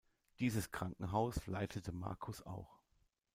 [0.39, 2.79] Diese Krankenhaus leitete Marcus auch.